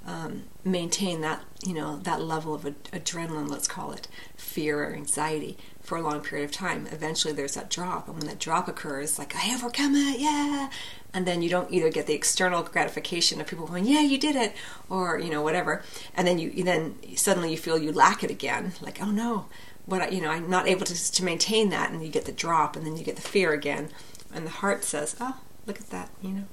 um, 0.06 0.44
maintain 0.64 1.20
that 1.20 1.42
you 1.64 1.74
know 1.74 1.98
that 1.98 2.20
level 2.20 2.54
of 2.54 2.66
ad- 2.66 2.84
adrenaline, 2.92 3.48
let's 3.48 3.68
call 3.68 3.92
it 3.92 4.08
fear 4.36 4.84
or 4.84 4.94
anxiety, 4.94 5.56
for 5.80 5.96
a 5.96 6.02
long 6.02 6.20
period 6.20 6.44
of 6.44 6.52
time. 6.52 6.88
Eventually, 6.90 7.32
there's 7.32 7.54
that 7.54 7.70
drop, 7.70 8.08
and 8.08 8.18
when 8.18 8.26
that 8.26 8.38
drop 8.38 8.68
occurs, 8.68 9.18
like 9.18 9.34
I 9.36 9.54
overcome 9.54 9.94
it, 9.94 10.18
yeah, 10.18 10.70
and 11.14 11.26
then 11.26 11.42
you 11.42 11.48
don't 11.48 11.70
either 11.70 11.90
get 11.90 12.06
the 12.06 12.14
external 12.14 12.62
gratification 12.62 13.40
of 13.40 13.46
people 13.46 13.66
going, 13.66 13.84
yeah, 13.84 14.00
you 14.00 14.18
did 14.18 14.34
it, 14.34 14.54
or 14.88 15.18
you 15.18 15.30
know 15.30 15.42
whatever, 15.42 15.82
and 16.16 16.26
then 16.26 16.38
you, 16.38 16.50
you 16.50 16.64
then 16.64 16.96
suddenly 17.16 17.52
you 17.52 17.56
feel 17.58 17.78
you 17.78 17.92
lack 17.92 18.24
it 18.24 18.30
again, 18.30 18.72
like 18.80 19.00
oh 19.00 19.10
no, 19.10 19.46
what 19.86 20.02
I, 20.02 20.08
you 20.08 20.20
know 20.20 20.30
I'm 20.30 20.48
not 20.50 20.68
able 20.68 20.86
to 20.86 21.12
to 21.12 21.24
maintain 21.24 21.70
that, 21.70 21.90
and 21.90 22.02
you 22.04 22.10
get 22.10 22.24
the 22.24 22.32
drop, 22.32 22.76
and 22.76 22.86
then 22.86 22.96
you 22.96 23.04
get 23.04 23.16
the 23.16 23.22
fear 23.22 23.52
again, 23.52 23.90
and 24.34 24.46
the 24.46 24.50
heart 24.50 24.84
says, 24.84 25.16
oh 25.20 25.38
look 25.66 25.78
at 25.78 25.90
that, 25.90 26.10
you 26.20 26.30
know, 26.30 26.44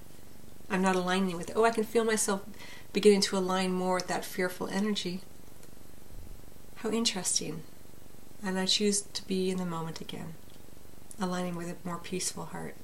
I'm 0.69 0.81
not 0.81 0.95
aligning 0.95 1.37
with 1.37 1.49
it. 1.49 1.55
Oh, 1.55 1.65
I 1.65 1.71
can 1.71 1.83
feel 1.83 2.05
myself 2.05 2.41
beginning 2.93 3.21
to 3.21 3.37
align 3.37 3.71
more 3.71 3.95
with 3.95 4.07
that 4.07 4.25
fearful 4.25 4.67
energy. 4.67 5.21
How 6.75 6.91
interesting. 6.91 7.63
And 8.43 8.57
I 8.57 8.65
choose 8.65 9.01
to 9.01 9.27
be 9.27 9.49
in 9.49 9.57
the 9.57 9.65
moment 9.65 9.99
again, 9.99 10.35
aligning 11.19 11.55
with 11.55 11.69
a 11.69 11.75
more 11.83 11.97
peaceful 11.97 12.45
heart, 12.45 12.75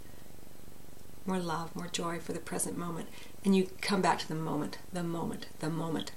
more 1.26 1.40
love, 1.40 1.76
more 1.76 1.88
joy 1.88 2.20
for 2.20 2.34
the 2.34 2.40
present 2.40 2.78
moment. 2.78 3.08
And 3.44 3.56
you 3.56 3.70
come 3.82 4.02
back 4.02 4.20
to 4.20 4.28
the 4.28 4.36
moment, 4.36 4.80
the 4.92 5.04
moment, 5.04 5.48
the 5.60 5.70
moment. 5.70 6.12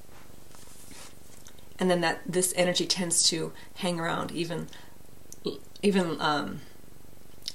And 1.79 1.91
then 1.91 2.01
that 2.01 2.21
this 2.27 2.53
energy 2.57 2.87
tends 2.87 3.23
to 3.31 3.53
hang 3.77 4.01
around 4.01 4.33
even 4.33 4.69
even 5.83 6.21
um, 6.21 6.61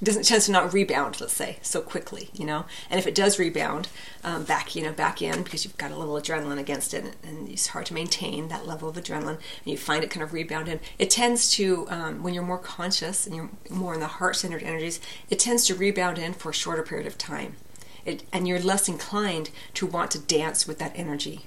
doesn't 0.02 0.24
tends 0.24 0.46
to 0.46 0.52
not 0.52 0.74
rebound, 0.74 1.20
let's 1.22 1.34
say, 1.34 1.58
so 1.62 1.82
quickly, 1.82 2.30
you 2.34 2.46
know. 2.46 2.66
And 2.90 3.00
if 3.00 3.08
it 3.08 3.16
does 3.16 3.40
rebound 3.40 3.88
um, 4.24 4.44
back, 4.44 4.76
you 4.76 4.84
know, 4.84 4.92
back 4.92 5.22
in 5.22 5.44
because 5.44 5.64
you've 5.64 5.78
got 5.78 5.92
a 5.92 5.98
little 5.98 6.16
adrenaline 6.16 6.60
against 6.60 6.94
it, 6.94 7.16
and 7.24 7.50
it's 7.50 7.68
hard 7.68 7.86
to 7.88 7.94
maintain 7.94 8.48
that 8.48 8.68
level 8.68 8.90
of 8.90 8.96
adrenaline, 8.96 9.38
and 9.38 9.66
you 9.66 9.78
find 9.78 10.04
it 10.04 10.10
kind 10.10 10.24
of 10.24 10.34
rebound 10.34 10.68
in. 10.68 10.80
It 11.00 11.10
tends 11.10 11.52
to, 11.52 11.88
um, 11.90 12.24
when 12.24 12.34
you're 12.34 12.44
more 12.44 12.58
conscious 12.58 13.26
and 13.26 13.36
you're 13.36 13.50
more 13.70 13.94
in 13.94 14.00
the 14.00 14.08
heart-centered 14.08 14.64
energies, 14.64 15.00
it 15.30 15.40
tends 15.40 15.66
to 15.68 15.76
rebound 15.76 16.18
in 16.18 16.34
for 16.34 16.50
a 16.50 16.54
shorter 16.54 16.84
period 16.84 17.08
of 17.08 17.18
time, 17.18 17.56
it, 18.04 18.24
and 18.34 18.48
you're 18.48 18.60
less 18.60 18.90
inclined 18.90 19.52
to 19.76 19.86
want 19.86 20.12
to 20.12 20.20
dance 20.20 20.68
with 20.68 20.80
that 20.80 20.94
energy. 20.96 21.46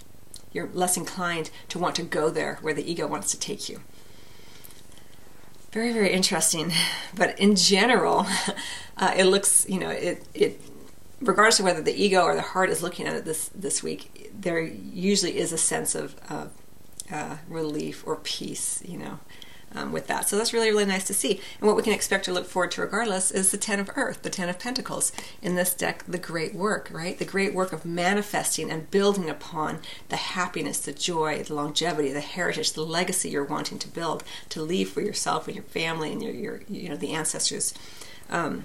You're 0.56 0.70
less 0.72 0.96
inclined 0.96 1.50
to 1.68 1.78
want 1.78 1.94
to 1.96 2.02
go 2.02 2.30
there 2.30 2.58
where 2.62 2.72
the 2.72 2.90
ego 2.90 3.06
wants 3.06 3.30
to 3.32 3.38
take 3.38 3.68
you. 3.68 3.82
Very 5.70 5.92
very 5.92 6.10
interesting. 6.10 6.72
But 7.14 7.38
in 7.38 7.56
general 7.56 8.26
uh, 8.96 9.12
it 9.14 9.24
looks 9.24 9.68
you 9.68 9.78
know 9.78 9.90
it 9.90 10.26
it 10.32 10.58
regardless 11.20 11.58
of 11.58 11.66
whether 11.66 11.82
the 11.82 11.94
ego 11.94 12.22
or 12.22 12.34
the 12.34 12.40
heart 12.40 12.70
is 12.70 12.82
looking 12.82 13.06
at 13.06 13.14
it 13.14 13.26
this 13.26 13.50
this 13.54 13.82
week 13.82 14.30
there 14.34 14.60
usually 14.60 15.36
is 15.36 15.52
a 15.52 15.58
sense 15.58 15.94
of 15.94 16.14
uh, 16.30 16.46
uh, 17.12 17.36
relief 17.48 18.06
or 18.06 18.16
peace 18.16 18.82
you 18.86 18.98
know 18.98 19.18
um, 19.74 19.92
with 19.92 20.06
that. 20.06 20.28
So 20.28 20.36
that's 20.36 20.52
really, 20.52 20.70
really 20.70 20.84
nice 20.84 21.04
to 21.04 21.14
see. 21.14 21.40
And 21.58 21.66
what 21.66 21.76
we 21.76 21.82
can 21.82 21.92
expect 21.92 22.24
to 22.26 22.32
look 22.32 22.46
forward 22.46 22.70
to 22.72 22.80
regardless 22.80 23.30
is 23.30 23.50
the 23.50 23.58
Ten 23.58 23.80
of 23.80 23.90
Earth, 23.94 24.22
the 24.22 24.30
Ten 24.30 24.48
of 24.48 24.58
Pentacles. 24.58 25.12
In 25.42 25.54
this 25.54 25.74
deck, 25.74 26.04
the 26.06 26.18
great 26.18 26.54
work, 26.54 26.88
right? 26.92 27.18
The 27.18 27.24
great 27.24 27.54
work 27.54 27.72
of 27.72 27.84
manifesting 27.84 28.70
and 28.70 28.90
building 28.90 29.28
upon 29.28 29.80
the 30.08 30.16
happiness, 30.16 30.78
the 30.78 30.92
joy, 30.92 31.42
the 31.42 31.54
longevity, 31.54 32.12
the 32.12 32.20
heritage, 32.20 32.72
the 32.72 32.82
legacy 32.82 33.30
you're 33.30 33.44
wanting 33.44 33.78
to 33.80 33.88
build, 33.88 34.24
to 34.50 34.62
leave 34.62 34.90
for 34.90 35.00
yourself 35.00 35.46
and 35.46 35.56
your 35.56 35.64
family 35.64 36.12
and 36.12 36.22
your, 36.22 36.32
your 36.32 36.60
you 36.68 36.88
know, 36.88 36.96
the 36.96 37.12
ancestors. 37.12 37.74
Um, 38.30 38.64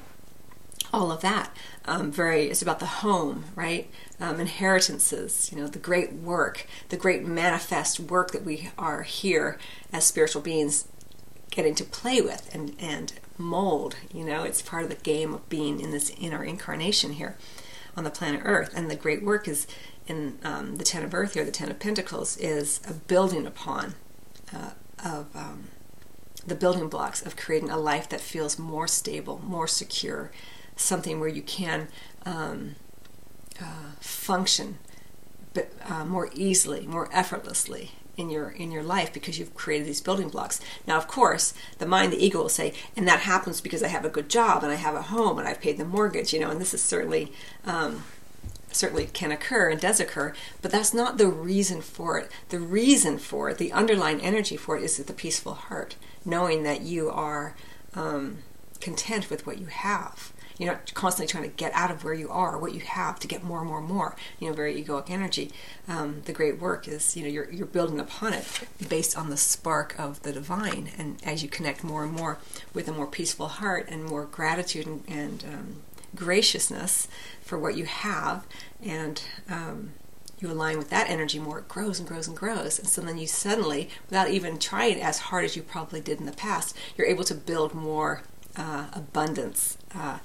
all 0.93 1.11
of 1.11 1.21
that. 1.21 1.55
Um, 1.85 2.11
very, 2.11 2.47
it's 2.47 2.61
about 2.61 2.79
the 2.79 2.85
home, 2.85 3.45
right? 3.55 3.89
Um, 4.19 4.39
inheritances, 4.39 5.49
you 5.51 5.57
know, 5.57 5.67
the 5.67 5.79
great 5.79 6.13
work, 6.13 6.67
the 6.89 6.97
great 6.97 7.23
manifest 7.25 7.99
work 7.99 8.31
that 8.31 8.43
we 8.43 8.69
are 8.77 9.03
here 9.03 9.57
as 9.93 10.05
spiritual 10.05 10.41
beings 10.41 10.87
getting 11.51 11.75
to 11.75 11.83
play 11.83 12.21
with 12.21 12.49
and, 12.53 12.75
and 12.79 13.13
mold. 13.37 13.95
You 14.11 14.25
know, 14.25 14.43
it's 14.43 14.61
part 14.61 14.83
of 14.83 14.89
the 14.89 14.95
game 14.95 15.33
of 15.33 15.47
being 15.49 15.79
in 15.79 15.91
this 15.91 16.09
in 16.09 16.33
our 16.33 16.43
incarnation 16.43 17.13
here 17.13 17.37
on 17.95 18.03
the 18.03 18.09
planet 18.09 18.41
Earth. 18.43 18.73
And 18.75 18.89
the 18.89 18.95
great 18.95 19.21
work 19.23 19.47
is 19.47 19.67
in 20.07 20.39
um, 20.43 20.77
the 20.77 20.83
Ten 20.83 21.03
of 21.03 21.13
Earth 21.13 21.35
here, 21.35 21.45
the 21.45 21.51
Ten 21.51 21.69
of 21.69 21.79
Pentacles, 21.79 22.37
is 22.37 22.81
a 22.87 22.93
building 22.93 23.45
upon 23.45 23.93
uh, 24.53 24.71
of 25.03 25.35
um, 25.35 25.67
the 26.45 26.55
building 26.55 26.89
blocks 26.89 27.23
of 27.25 27.35
creating 27.35 27.69
a 27.69 27.77
life 27.77 28.09
that 28.09 28.21
feels 28.21 28.57
more 28.57 28.87
stable, 28.87 29.39
more 29.45 29.67
secure, 29.67 30.31
something 30.75 31.19
where 31.19 31.29
you 31.29 31.41
can 31.41 31.87
um, 32.25 32.75
uh, 33.61 33.91
function 33.99 34.79
but, 35.53 35.71
uh, 35.87 36.05
more 36.05 36.29
easily, 36.33 36.87
more 36.87 37.09
effortlessly, 37.11 37.91
in 38.21 38.29
your 38.29 38.49
in 38.49 38.71
your 38.71 38.83
life 38.83 39.11
because 39.11 39.37
you've 39.37 39.55
created 39.55 39.87
these 39.87 39.99
building 39.99 40.29
blocks. 40.29 40.61
Now, 40.87 40.97
of 40.97 41.07
course, 41.07 41.53
the 41.79 41.85
mind, 41.85 42.13
the 42.13 42.23
ego 42.23 42.41
will 42.41 42.49
say, 42.49 42.73
and 42.95 43.07
that 43.07 43.21
happens 43.21 43.59
because 43.59 43.83
I 43.83 43.87
have 43.87 44.05
a 44.05 44.09
good 44.09 44.29
job 44.29 44.63
and 44.63 44.71
I 44.71 44.75
have 44.75 44.95
a 44.95 45.01
home 45.01 45.39
and 45.39 45.47
I've 45.47 45.61
paid 45.61 45.77
the 45.77 45.85
mortgage, 45.85 46.33
you 46.33 46.39
know, 46.39 46.49
and 46.49 46.61
this 46.61 46.73
is 46.73 46.81
certainly 46.81 47.33
um, 47.65 48.03
certainly 48.71 49.07
can 49.07 49.31
occur 49.31 49.69
and 49.69 49.81
does 49.81 49.99
occur, 49.99 50.33
but 50.61 50.71
that's 50.71 50.93
not 50.93 51.17
the 51.17 51.27
reason 51.27 51.81
for 51.81 52.17
it. 52.17 52.31
The 52.49 52.59
reason 52.59 53.17
for 53.17 53.49
it, 53.49 53.57
the 53.57 53.73
underlying 53.73 54.21
energy 54.21 54.55
for 54.55 54.77
it, 54.77 54.83
is 54.83 54.97
the 54.97 55.13
peaceful 55.13 55.55
heart, 55.55 55.95
knowing 56.23 56.63
that 56.63 56.81
you 56.81 57.09
are 57.09 57.55
um, 57.93 58.39
content 58.79 59.29
with 59.29 59.45
what 59.45 59.59
you 59.59 59.65
have 59.65 60.31
you're 60.61 60.71
not 60.71 60.93
constantly 60.93 61.31
trying 61.31 61.49
to 61.49 61.55
get 61.55 61.73
out 61.73 61.89
of 61.89 62.03
where 62.03 62.13
you 62.13 62.29
are, 62.29 62.57
what 62.57 62.73
you 62.73 62.81
have, 62.81 63.19
to 63.19 63.27
get 63.27 63.43
more 63.43 63.59
and 63.59 63.67
more 63.67 63.79
and 63.79 63.87
more. 63.87 64.15
You 64.39 64.47
know, 64.47 64.53
very 64.53 64.81
egoic 64.81 65.09
energy. 65.09 65.51
Um, 65.87 66.21
the 66.25 66.33
great 66.33 66.59
work 66.59 66.87
is, 66.87 67.17
you 67.17 67.23
know, 67.23 67.29
you're 67.29 67.49
you're 67.51 67.65
building 67.65 67.99
upon 67.99 68.33
it 68.33 68.45
based 68.87 69.17
on 69.17 69.29
the 69.31 69.37
spark 69.37 69.95
of 69.97 70.21
the 70.21 70.31
divine, 70.31 70.91
and 70.97 71.17
as 71.23 71.41
you 71.41 71.49
connect 71.49 71.83
more 71.83 72.03
and 72.03 72.13
more 72.13 72.37
with 72.73 72.87
a 72.87 72.91
more 72.91 73.07
peaceful 73.07 73.47
heart 73.47 73.87
and 73.89 74.05
more 74.05 74.25
gratitude 74.25 74.85
and, 74.85 75.03
and 75.07 75.43
um, 75.45 75.75
graciousness 76.15 77.07
for 77.41 77.57
what 77.57 77.75
you 77.75 77.85
have, 77.85 78.45
and 78.83 79.23
um, 79.49 79.93
you 80.39 80.51
align 80.51 80.77
with 80.77 80.89
that 80.89 81.09
energy 81.09 81.39
more, 81.39 81.59
it 81.59 81.67
grows 81.67 81.99
and 81.99 82.07
grows 82.07 82.27
and 82.27 82.37
grows. 82.37 82.79
And 82.79 82.87
so 82.87 83.01
then 83.01 83.17
you 83.17 83.27
suddenly, 83.27 83.89
without 84.09 84.29
even 84.29 84.59
trying 84.59 85.01
as 85.01 85.19
hard 85.19 85.45
as 85.45 85.55
you 85.55 85.61
probably 85.61 86.01
did 86.01 86.19
in 86.19 86.25
the 86.25 86.31
past, 86.31 86.75
you're 86.97 87.07
able 87.07 87.23
to 87.25 87.35
build 87.35 87.73
more 87.73 88.21
uh, 88.55 88.87
abundance. 88.93 89.77
Uh, 89.93 90.19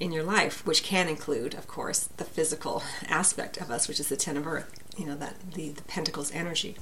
in 0.00 0.12
your 0.12 0.24
life, 0.24 0.66
which 0.66 0.82
can 0.82 1.08
include, 1.08 1.54
of 1.54 1.66
course, 1.68 2.08
the 2.16 2.24
physical 2.24 2.82
aspect 3.08 3.56
of 3.58 3.70
us, 3.70 3.88
which 3.88 4.00
is 4.00 4.08
the 4.08 4.16
Ten 4.16 4.36
of 4.36 4.46
Earth, 4.46 4.72
you 4.96 5.06
know, 5.06 5.16
that 5.16 5.34
the, 5.54 5.70
the 5.70 5.82
Pentacles 5.82 6.32
energy. 6.32 6.76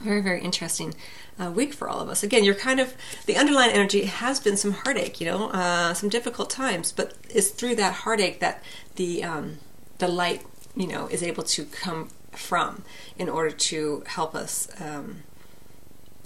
Very, 0.00 0.20
very 0.20 0.40
interesting 0.40 0.94
uh, 1.38 1.50
week 1.50 1.72
for 1.72 1.88
all 1.88 2.00
of 2.00 2.08
us. 2.08 2.22
Again, 2.22 2.44
you're 2.44 2.54
kind 2.54 2.80
of, 2.80 2.94
the 3.26 3.36
underlying 3.36 3.70
energy 3.70 4.04
has 4.04 4.40
been 4.40 4.56
some 4.56 4.72
heartache, 4.72 5.20
you 5.20 5.26
know, 5.26 5.50
uh, 5.50 5.94
some 5.94 6.08
difficult 6.08 6.50
times, 6.50 6.92
but 6.92 7.14
it's 7.30 7.50
through 7.50 7.76
that 7.76 7.94
heartache 7.94 8.40
that 8.40 8.62
the, 8.96 9.22
um, 9.22 9.58
the 9.98 10.08
light, 10.08 10.42
you 10.74 10.88
know, 10.88 11.06
is 11.06 11.22
able 11.22 11.44
to 11.44 11.64
come 11.64 12.08
from 12.32 12.82
in 13.18 13.28
order 13.28 13.50
to 13.50 14.02
help 14.06 14.34
us 14.34 14.68
um, 14.80 15.22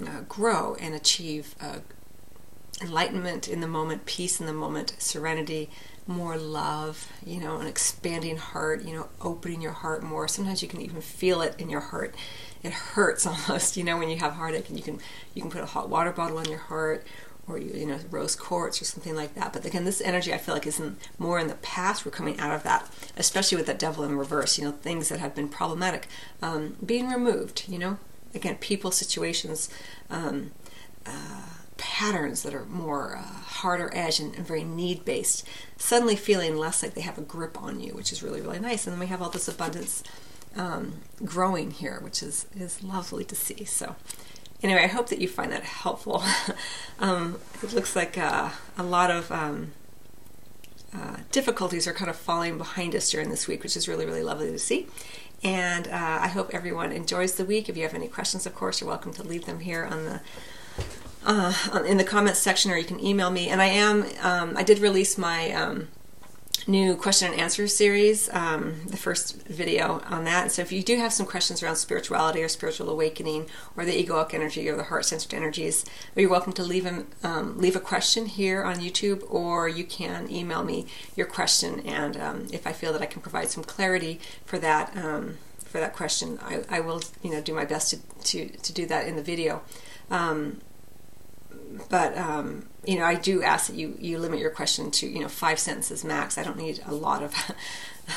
uh, 0.03 0.21
grow 0.29 0.75
and 0.77 0.95
achieve 0.95 1.55
enlightenment 2.81 3.49
in 3.49 3.61
the 3.61 3.67
moment, 3.67 4.07
peace 4.07 4.41
in 4.41 4.47
the 4.47 4.53
moment, 4.53 4.95
serenity, 4.99 5.71
more 6.07 6.39
love, 6.39 7.09
you 7.25 7.39
know, 7.39 7.59
an 7.59 7.67
expanding 7.67 8.39
heart, 8.39 8.83
you 8.83 8.95
know, 8.95 9.09
opening 9.21 9.61
your 9.61 9.73
heart 9.73 10.03
more. 10.03 10.27
Sometimes 10.27 10.63
you 10.63 10.69
can 10.69 10.81
even 10.81 11.01
feel 11.01 11.43
it 11.43 11.55
in 11.59 11.69
your 11.69 11.81
heart. 11.81 12.15
It 12.63 12.73
hurts 12.73 13.27
almost, 13.49 13.77
you 13.77 13.85
know, 13.85 13.99
when 13.99 14.09
you 14.09 14.17
have 14.19 14.33
heartache 14.33 14.69
and 14.69 14.77
you 14.77 14.83
can 14.83 14.99
you 15.35 15.43
can 15.43 15.51
put 15.51 15.63
a 15.63 15.67
hot 15.67 15.89
water 15.89 16.13
bottle 16.13 16.39
on 16.39 16.49
your 16.49 16.59
heart 16.59 17.07
or 17.47 17.59
you, 17.59 17.73
you 17.73 17.87
know 17.87 17.99
rose 18.11 18.37
quartz 18.37 18.81
or 18.81 18.85
something 18.85 19.15
like 19.15 19.35
that. 19.35 19.53
But 19.53 19.65
again, 19.65 19.85
this 19.85 20.01
energy 20.01 20.33
I 20.33 20.39
feel 20.39 20.55
like 20.55 20.67
is 20.67 20.81
in, 20.81 20.97
more 21.19 21.39
in 21.39 21.49
the 21.49 21.55
past. 21.55 22.05
We're 22.05 22.13
coming 22.13 22.39
out 22.41 22.55
of 22.55 22.63
that, 22.63 22.89
especially 23.17 23.57
with 23.57 23.67
that 23.67 23.79
devil 23.79 24.05
in 24.05 24.17
reverse. 24.17 24.59
You 24.59 24.65
know, 24.65 24.73
things 24.73 25.09
that 25.09 25.21
have 25.21 25.35
been 25.35 25.49
problematic 25.49 26.07
um, 26.43 26.77
being 26.85 27.09
removed. 27.09 27.65
You 27.69 27.79
know, 27.79 27.99
again, 28.35 28.57
people, 28.57 28.91
situations. 28.91 29.69
Um, 30.11 30.53
uh, 31.07 31.48
patterns 31.99 32.45
that 32.45 32.55
are 32.55 32.65
more 32.67 33.17
uh, 33.17 33.23
harder 33.23 33.91
edge 33.93 34.21
and, 34.21 34.33
and 34.37 34.47
very 34.47 34.63
need 34.63 35.05
based, 35.05 35.45
suddenly 35.79 36.15
feeling 36.15 36.57
less 36.57 36.81
like 36.81 36.95
they 36.95 37.01
have 37.01 37.19
a 37.19 37.23
grip 37.23 37.61
on 37.61 37.81
you, 37.81 37.91
which 37.93 38.13
is 38.13 38.23
really, 38.23 38.41
really 38.41 38.61
nice. 38.61 38.87
And 38.87 38.95
then 38.95 39.01
we 39.01 39.07
have 39.07 39.21
all 39.21 39.31
this 39.31 39.49
abundance 39.49 40.05
um, 40.55 41.01
growing 41.25 41.73
here, 41.73 41.99
which 42.01 42.23
is, 42.23 42.47
is 42.55 42.85
lovely 42.85 43.25
to 43.25 43.35
see. 43.35 43.65
So, 43.65 43.97
anyway, 44.63 44.85
I 44.85 44.87
hope 44.87 45.09
that 45.09 45.21
you 45.21 45.27
find 45.27 45.51
that 45.51 45.65
helpful. 45.65 46.23
um, 47.01 47.41
it 47.65 47.73
looks 47.73 47.97
like 47.97 48.17
uh, 48.17 48.51
a 48.77 48.85
lot 48.85 49.11
of 49.11 49.33
um, 49.33 49.73
uh, 50.95 51.17
difficulties 51.33 51.89
are 51.89 51.93
kind 51.93 52.09
of 52.09 52.15
falling 52.15 52.59
behind 52.59 52.95
us 52.95 53.11
during 53.11 53.29
this 53.29 53.49
week, 53.49 53.65
which 53.65 53.77
is 53.77 53.89
really, 53.89 54.07
really 54.07 54.23
lovely 54.23 54.53
to 54.53 54.59
see. 54.61 54.87
And 55.43 55.89
uh, 55.89 56.19
I 56.21 56.29
hope 56.29 56.55
everyone 56.55 56.93
enjoys 56.93 57.35
the 57.35 57.45
week. 57.45 57.69
If 57.69 57.77
you 57.77 57.83
have 57.83 57.95
any 57.95 58.07
questions, 58.07 58.47
of 58.47 58.55
course, 58.55 58.81
you're 58.81 58.89
welcome 58.89 59.13
to 59.15 59.25
leave 59.25 59.47
them 59.47 59.59
here 59.59 59.85
on 59.85 60.05
the 60.05 60.21
uh, 61.25 61.53
in 61.87 61.97
the 61.97 62.05
comments 62.05 62.39
section, 62.39 62.71
or 62.71 62.77
you 62.77 62.85
can 62.85 63.01
email 63.01 63.31
me. 63.31 63.49
And 63.49 63.61
I 63.61 63.67
am, 63.67 64.07
um, 64.23 64.57
I 64.57 64.63
did 64.63 64.79
release 64.79 65.19
my 65.19 65.53
um, 65.53 65.89
new 66.69 66.95
question 66.95 67.33
and 67.33 67.41
answer 67.41 67.67
series, 67.67 68.29
um, 68.35 68.75
the 68.87 68.97
first 68.97 69.47
video 69.47 70.03
on 70.07 70.25
that. 70.25 70.53
So 70.53 70.61
if 70.61 70.71
you 70.71 70.83
do 70.83 70.99
have 70.99 71.13
some 71.13 71.25
questions 71.25 71.63
around 71.63 71.77
spirituality 71.77 72.43
or 72.43 72.49
spiritual 72.49 72.91
awakening 72.91 73.47
or 73.75 73.87
the 73.87 74.05
egoic 74.05 74.35
energy 74.35 74.69
or 74.69 74.77
the 74.77 74.85
heart 74.85 75.07
centered 75.07 75.35
energies, 75.35 75.87
you're 76.15 76.29
welcome 76.29 76.53
to 76.53 76.63
leave 76.63 76.85
a, 76.85 77.05
um, 77.27 77.59
leave 77.59 77.75
a 77.75 77.81
question 77.81 78.27
here 78.27 78.63
on 78.63 78.77
YouTube 78.77 79.25
or 79.33 79.69
you 79.69 79.85
can 79.85 80.31
email 80.31 80.63
me 80.63 80.87
your 81.17 81.27
question. 81.27 81.81
And 81.81 82.17
um, 82.19 82.47
if 82.53 82.67
I 82.67 82.73
feel 82.73 82.93
that 82.93 83.03
I 83.03 83.07
can 83.07 83.23
provide 83.23 83.49
some 83.49 83.65
clarity 83.65 84.21
for 84.45 84.59
that, 84.59 84.95
um, 84.95 85.39
for 85.65 85.81
that 85.81 85.97
question, 85.97 86.39
I, 86.43 86.65
I, 86.69 86.81
will 86.81 87.03
you 87.23 87.31
know 87.31 87.41
do 87.41 87.55
my 87.55 87.65
best 87.65 87.91
to, 87.91 87.99
to, 88.25 88.49
to 88.59 88.73
do 88.73 88.87
that 88.87 89.07
in 89.07 89.17
the 89.17 89.23
video. 89.23 89.63
Um, 90.11 90.61
but 91.89 92.17
um, 92.17 92.67
you 92.85 92.99
know, 92.99 93.05
I 93.05 93.15
do 93.15 93.43
ask 93.43 93.69
that 93.69 93.77
you 93.77 93.97
you 93.99 94.19
limit 94.19 94.41
your 94.41 94.51
question 94.51 94.91
to 94.93 95.07
you 95.07 95.21
know 95.21 95.29
five 95.29 95.59
sentences 95.59 96.05
max. 96.05 96.39
I 96.39 96.43
don't 96.43 96.57
need 96.57 96.81
a 96.87 96.95
lot 96.95 97.23
of 97.23 97.35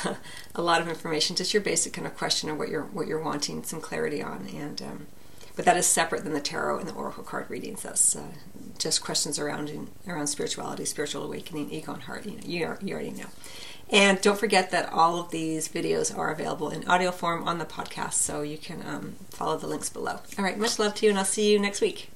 a 0.54 0.62
lot 0.62 0.80
of 0.80 0.88
information. 0.88 1.36
Just 1.36 1.52
your 1.52 1.62
basic 1.62 1.92
kind 1.92 2.06
of 2.06 2.16
question 2.16 2.48
of 2.48 2.58
what 2.58 2.68
you're 2.68 2.84
what 2.84 3.06
you're 3.06 3.22
wanting 3.22 3.62
some 3.64 3.80
clarity 3.80 4.22
on, 4.22 4.46
and 4.54 4.80
um, 4.82 5.06
but 5.56 5.64
that 5.64 5.76
is 5.76 5.86
separate 5.86 6.24
than 6.24 6.32
the 6.32 6.40
tarot 6.40 6.78
and 6.78 6.88
the 6.88 6.94
oracle 6.94 7.22
card 7.22 7.50
readings. 7.50 7.82
That's 7.82 8.16
uh, 8.16 8.28
just 8.78 9.02
questions 9.02 9.38
around 9.38 9.90
around 10.06 10.28
spirituality, 10.28 10.84
spiritual 10.84 11.24
awakening, 11.24 11.70
ego, 11.70 11.92
and 11.92 12.02
heart. 12.02 12.24
You 12.24 12.32
know, 12.32 12.42
you, 12.44 12.66
are, 12.66 12.78
you 12.82 12.94
already 12.94 13.10
know. 13.10 13.26
And 13.90 14.18
don't 14.22 14.38
forget 14.38 14.70
that 14.70 14.90
all 14.90 15.20
of 15.20 15.30
these 15.30 15.68
videos 15.68 16.16
are 16.16 16.30
available 16.32 16.70
in 16.70 16.88
audio 16.88 17.10
form 17.10 17.46
on 17.46 17.58
the 17.58 17.66
podcast, 17.66 18.14
so 18.14 18.40
you 18.40 18.56
can 18.56 18.82
um, 18.86 19.16
follow 19.30 19.58
the 19.58 19.66
links 19.66 19.90
below. 19.90 20.20
All 20.38 20.44
right, 20.44 20.58
much 20.58 20.78
love 20.78 20.94
to 20.96 21.06
you, 21.06 21.10
and 21.10 21.18
I'll 21.18 21.26
see 21.26 21.52
you 21.52 21.58
next 21.58 21.82
week. 21.82 22.11